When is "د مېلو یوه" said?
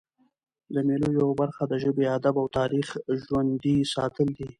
0.73-1.33